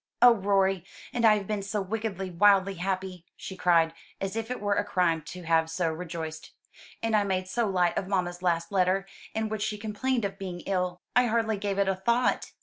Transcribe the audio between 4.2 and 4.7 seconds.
if it